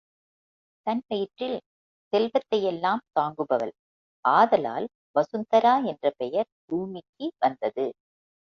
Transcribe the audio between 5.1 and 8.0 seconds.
வசுந்தரா என்ற பெயர் பூமிக்கு வந்தது.